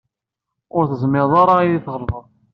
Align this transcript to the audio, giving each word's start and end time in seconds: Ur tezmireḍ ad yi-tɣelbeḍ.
Ur 0.77 0.83
tezmireḍ 0.85 1.33
ad 1.51 1.59
yi-tɣelbeḍ. 1.69 2.25